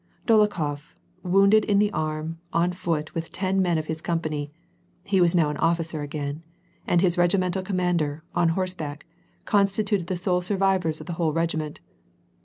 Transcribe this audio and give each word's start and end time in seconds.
Dolokhof, 0.27 0.95
wounded, 1.21 1.63
in 1.65 1.77
the 1.77 1.91
arm, 1.91 2.39
on 2.51 2.73
foot, 2.73 3.13
with 3.13 3.31
ten 3.31 3.61
men 3.61 3.77
of 3.77 3.85
bis 3.85 4.01
company— 4.01 4.49
he 5.03 5.21
was 5.21 5.35
now 5.35 5.51
an 5.51 5.57
officer 5.57 6.01
again— 6.01 6.41
and 6.87 7.01
his 7.01 7.19
regimental 7.19 7.61
commander, 7.61 8.23
on 8.33 8.49
horseback, 8.57 9.05
constituted 9.45 10.07
the 10.07 10.17
sole 10.17 10.41
survivors 10.41 11.01
of 11.01 11.05
the 11.05 11.13
whole 11.21 11.33
regiment. 11.33 11.81